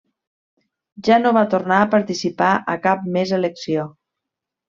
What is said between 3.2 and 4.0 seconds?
elecció.